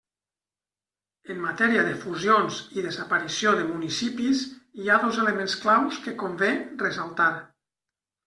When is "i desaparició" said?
2.79-3.53